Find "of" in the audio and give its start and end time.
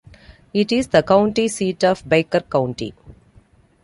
1.83-2.09